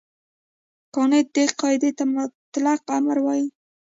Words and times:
کانټ 0.95 1.25
دې 1.35 1.45
قاعدې 1.59 1.91
ته 1.97 2.03
مطلق 2.15 2.81
امر 2.97 3.17
وايي. 3.25 3.45